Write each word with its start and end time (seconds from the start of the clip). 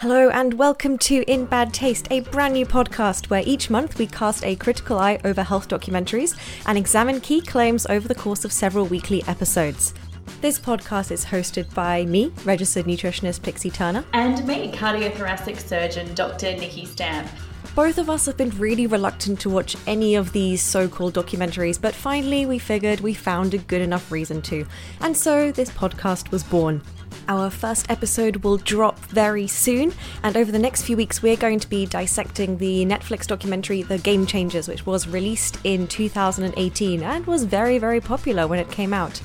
Hello 0.00 0.28
and 0.28 0.52
welcome 0.52 0.98
to 0.98 1.24
In 1.26 1.46
Bad 1.46 1.72
Taste, 1.72 2.06
a 2.10 2.20
brand 2.20 2.52
new 2.52 2.66
podcast 2.66 3.30
where 3.30 3.42
each 3.46 3.70
month 3.70 3.98
we 3.98 4.06
cast 4.06 4.44
a 4.44 4.54
critical 4.54 4.98
eye 4.98 5.18
over 5.24 5.42
health 5.42 5.68
documentaries 5.68 6.36
and 6.66 6.76
examine 6.76 7.18
key 7.18 7.40
claims 7.40 7.86
over 7.86 8.06
the 8.06 8.14
course 8.14 8.44
of 8.44 8.52
several 8.52 8.84
weekly 8.84 9.24
episodes. 9.26 9.94
This 10.42 10.58
podcast 10.58 11.10
is 11.10 11.24
hosted 11.24 11.72
by 11.72 12.04
me, 12.04 12.30
registered 12.44 12.84
nutritionist 12.84 13.42
Pixie 13.42 13.70
Turner, 13.70 14.04
and 14.12 14.46
me, 14.46 14.70
cardiothoracic 14.70 15.58
surgeon 15.58 16.14
Dr. 16.14 16.52
Nikki 16.52 16.84
Stamp. 16.84 17.26
Both 17.74 17.96
of 17.96 18.10
us 18.10 18.26
have 18.26 18.36
been 18.36 18.50
really 18.50 18.86
reluctant 18.86 19.40
to 19.40 19.50
watch 19.50 19.76
any 19.86 20.14
of 20.14 20.32
these 20.32 20.60
so 20.60 20.88
called 20.88 21.14
documentaries, 21.14 21.80
but 21.80 21.94
finally 21.94 22.44
we 22.44 22.58
figured 22.58 23.00
we 23.00 23.14
found 23.14 23.54
a 23.54 23.58
good 23.58 23.80
enough 23.80 24.12
reason 24.12 24.42
to, 24.42 24.66
and 25.00 25.16
so 25.16 25.50
this 25.52 25.70
podcast 25.70 26.30
was 26.30 26.44
born. 26.44 26.82
Our 27.28 27.50
first 27.50 27.90
episode 27.90 28.36
will 28.44 28.56
drop 28.58 29.00
very 29.00 29.48
soon, 29.48 29.92
and 30.22 30.36
over 30.36 30.52
the 30.52 30.60
next 30.60 30.82
few 30.82 30.96
weeks, 30.96 31.22
we're 31.22 31.36
going 31.36 31.58
to 31.58 31.68
be 31.68 31.84
dissecting 31.84 32.58
the 32.58 32.84
Netflix 32.86 33.26
documentary 33.26 33.82
The 33.82 33.98
Game 33.98 34.26
Changers, 34.26 34.68
which 34.68 34.86
was 34.86 35.08
released 35.08 35.58
in 35.64 35.88
2018 35.88 37.02
and 37.02 37.26
was 37.26 37.42
very, 37.42 37.78
very 37.78 38.00
popular 38.00 38.46
when 38.46 38.60
it 38.60 38.70
came 38.70 38.94
out. 38.94 39.20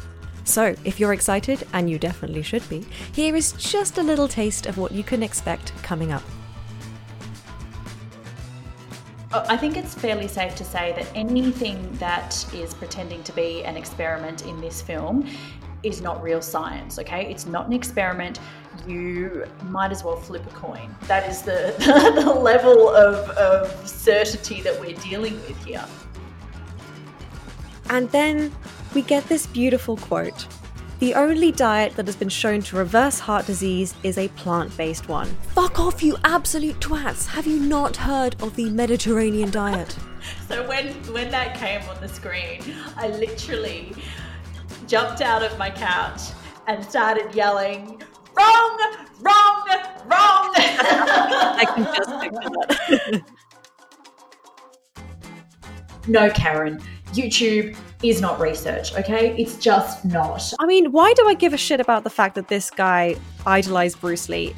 So, 0.45 0.75
if 0.83 0.99
you're 0.99 1.13
excited, 1.13 1.67
and 1.73 1.87
you 1.91 1.99
definitely 1.99 2.41
should 2.41 2.67
be, 2.69 2.87
here 3.13 3.35
is 3.35 3.51
just 3.51 3.99
a 3.99 4.03
little 4.03 4.27
taste 4.27 4.65
of 4.65 4.79
what 4.79 4.91
you 4.91 5.03
can 5.03 5.21
expect 5.21 5.71
coming 5.83 6.11
up. 6.11 6.23
Uh, 9.31 9.45
I 9.47 9.55
think 9.57 9.77
it's 9.77 9.93
fairly 9.93 10.27
safe 10.27 10.55
to 10.55 10.65
say 10.65 10.93
that 10.97 11.07
anything 11.13 11.87
that 11.99 12.45
is 12.51 12.73
pretending 12.73 13.21
to 13.23 13.31
be 13.33 13.63
an 13.63 13.77
experiment 13.77 14.47
in 14.47 14.59
this 14.59 14.81
film 14.81 15.27
is 15.83 16.01
not 16.01 16.21
real 16.21 16.41
science, 16.41 16.99
okay? 16.99 17.29
It's 17.29 17.45
not 17.45 17.67
an 17.67 17.73
experiment. 17.73 18.39
You 18.87 19.45
might 19.65 19.91
as 19.91 20.03
well 20.03 20.15
flip 20.15 20.45
a 20.45 20.49
coin. 20.55 20.95
That 21.07 21.29
is 21.29 21.41
the, 21.41 21.73
the 22.23 22.33
level 22.33 22.89
of, 22.89 23.29
of 23.31 23.87
certainty 23.87 24.61
that 24.61 24.79
we're 24.79 24.95
dealing 24.95 25.33
with 25.33 25.63
here. 25.65 25.85
And 27.89 28.09
then 28.11 28.53
we 28.93 29.01
get 29.01 29.25
this 29.25 29.47
beautiful 29.47 29.97
quote 29.97 30.47
The 30.99 31.13
only 31.13 31.51
diet 31.51 31.95
that 31.95 32.05
has 32.05 32.15
been 32.15 32.29
shown 32.29 32.61
to 32.63 32.77
reverse 32.77 33.19
heart 33.19 33.45
disease 33.45 33.95
is 34.03 34.17
a 34.17 34.29
plant 34.29 34.75
based 34.77 35.09
one. 35.09 35.27
Fuck 35.53 35.79
off, 35.79 36.01
you 36.01 36.15
absolute 36.23 36.79
twats! 36.79 37.25
Have 37.27 37.47
you 37.47 37.59
not 37.59 37.97
heard 37.97 38.41
of 38.41 38.55
the 38.55 38.69
Mediterranean 38.69 39.51
diet? 39.51 39.97
so 40.47 40.67
when 40.67 40.93
when 41.11 41.29
that 41.31 41.57
came 41.57 41.81
on 41.89 41.99
the 41.99 42.07
screen, 42.07 42.61
I 42.95 43.09
literally 43.09 43.93
jumped 44.91 45.21
out 45.21 45.41
of 45.41 45.57
my 45.57 45.69
couch 45.69 46.19
and 46.67 46.83
started 46.83 47.33
yelling, 47.33 48.03
Wrong, 48.35 48.77
wrong, 49.21 49.65
wrong. 50.03 50.51
I 50.57 51.63
can 51.73 51.85
just 51.85 52.09
picture 52.19 52.49
that. 52.49 53.23
no, 56.09 56.29
Karen, 56.31 56.81
YouTube 57.13 57.77
is 58.03 58.19
not 58.19 58.37
research, 58.41 58.93
okay? 58.95 59.33
It's 59.37 59.55
just 59.55 60.03
not. 60.03 60.51
I 60.59 60.65
mean, 60.65 60.91
why 60.91 61.13
do 61.13 61.25
I 61.25 61.35
give 61.35 61.53
a 61.53 61.57
shit 61.57 61.79
about 61.79 62.03
the 62.03 62.09
fact 62.09 62.35
that 62.35 62.49
this 62.49 62.69
guy 62.69 63.15
idolized 63.45 64.01
Bruce 64.01 64.27
Lee? 64.27 64.53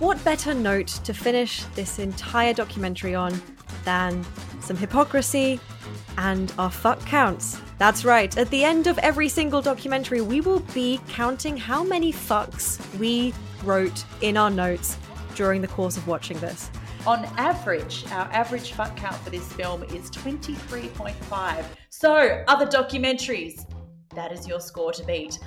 What 0.00 0.22
better 0.24 0.52
note 0.52 0.88
to 1.04 1.14
finish 1.14 1.62
this 1.76 2.00
entire 2.00 2.54
documentary 2.54 3.14
on 3.14 3.40
than 3.86 4.22
some 4.60 4.76
hypocrisy 4.76 5.58
and 6.18 6.52
our 6.58 6.70
fuck 6.70 7.00
counts? 7.06 7.62
That's 7.78 8.04
right, 8.04 8.36
at 8.36 8.50
the 8.50 8.64
end 8.64 8.86
of 8.86 8.98
every 8.98 9.30
single 9.30 9.62
documentary, 9.62 10.20
we 10.20 10.42
will 10.42 10.60
be 10.74 11.00
counting 11.08 11.56
how 11.56 11.82
many 11.82 12.12
fucks 12.12 12.78
we 12.98 13.32
wrote 13.64 14.04
in 14.20 14.36
our 14.36 14.50
notes 14.50 14.98
during 15.34 15.62
the 15.62 15.68
course 15.68 15.96
of 15.96 16.06
watching 16.06 16.38
this. 16.40 16.70
On 17.06 17.24
average, 17.36 18.04
our 18.10 18.28
average 18.32 18.72
fuck 18.72 18.96
count 18.96 19.16
for 19.16 19.30
this 19.30 19.52
film 19.52 19.84
is 19.84 20.10
23.5. 20.10 21.64
So, 21.90 22.44
other 22.48 22.66
documentaries, 22.66 23.64
that 24.14 24.32
is 24.32 24.48
your 24.48 24.60
score 24.60 24.92
to 24.92 25.04
beat. 25.04 25.38